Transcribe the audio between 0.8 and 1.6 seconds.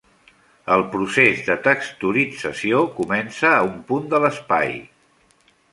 procés de